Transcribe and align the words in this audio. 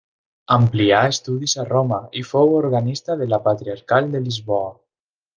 Amplià 0.53 1.01
estudis 1.09 1.53
a 1.63 1.65
Roma 1.67 1.99
i 2.21 2.23
fou 2.29 2.53
organista 2.61 3.17
de 3.19 3.27
la 3.33 3.39
Patriarcal 3.49 4.09
de 4.17 4.23
Lisboa. 4.29 4.73